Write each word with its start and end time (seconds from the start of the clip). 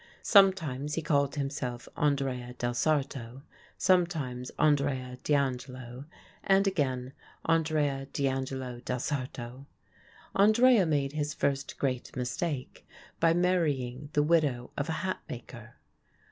Sometimes 0.23 0.95
he 0.95 1.03
called 1.03 1.35
himself 1.35 1.87
Andrea 1.95 2.55
del 2.57 2.73
Sarto, 2.73 3.43
sometimes 3.77 4.49
Andrea 4.57 5.19
d'Angelo, 5.23 6.05
and 6.43 6.65
again 6.65 7.13
Andrea 7.45 8.07
d'Angelo 8.11 8.79
del 8.79 8.97
Sarto. 8.99 9.67
Andrea 10.35 10.87
made 10.87 11.13
his 11.13 11.35
first 11.35 11.77
great 11.77 12.15
mistake 12.15 12.87
by 13.19 13.35
marrying 13.35 14.09
the 14.13 14.23
widow 14.23 14.71
of 14.75 14.89
a 14.89 14.93
hatmaker. 15.03 15.75